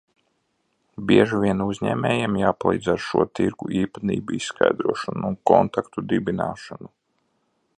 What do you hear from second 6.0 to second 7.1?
dibināšanu.